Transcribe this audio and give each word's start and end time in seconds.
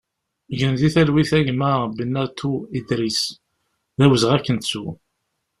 Gen 0.57 0.73
di 0.79 0.89
talwit 0.93 1.31
a 1.37 1.39
gma 1.47 1.71
Benatou 1.95 2.55
Idris, 2.77 3.19
d 3.97 3.99
awezɣi 4.05 4.33
ad 4.35 4.43
k-nettu! 4.45 4.85